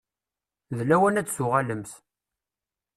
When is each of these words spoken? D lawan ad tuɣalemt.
D 0.77 0.79
lawan 0.89 1.19
ad 1.21 1.27
tuɣalemt. 1.29 1.91